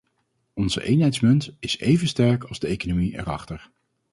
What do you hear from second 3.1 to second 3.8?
erachter.